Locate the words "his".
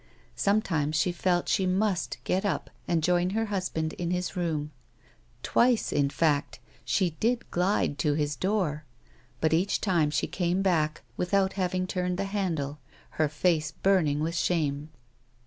4.09-4.35, 8.15-8.35